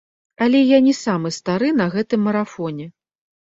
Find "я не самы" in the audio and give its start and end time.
0.61-1.33